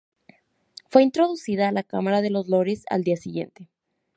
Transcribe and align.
Fue 0.89 1.03
introducida 1.03 1.69
a 1.69 1.71
la 1.71 1.83
Cámara 1.83 2.23
de 2.23 2.31
los 2.31 2.47
Lores 2.47 2.85
al 2.89 3.03
día 3.03 3.17
siguiente. 3.17 3.69